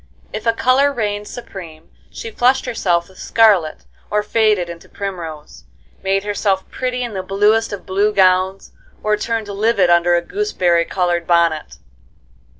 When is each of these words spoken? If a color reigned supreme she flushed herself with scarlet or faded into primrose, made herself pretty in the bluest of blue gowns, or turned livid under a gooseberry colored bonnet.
If 0.33 0.47
a 0.47 0.53
color 0.53 0.91
reigned 0.91 1.27
supreme 1.27 1.91
she 2.09 2.31
flushed 2.31 2.65
herself 2.65 3.07
with 3.07 3.19
scarlet 3.19 3.85
or 4.09 4.23
faded 4.23 4.67
into 4.67 4.89
primrose, 4.89 5.65
made 6.01 6.23
herself 6.23 6.67
pretty 6.71 7.03
in 7.03 7.13
the 7.13 7.21
bluest 7.21 7.71
of 7.71 7.85
blue 7.85 8.11
gowns, 8.11 8.71
or 9.03 9.15
turned 9.15 9.47
livid 9.47 9.91
under 9.91 10.15
a 10.15 10.23
gooseberry 10.23 10.85
colored 10.85 11.27
bonnet. 11.27 11.77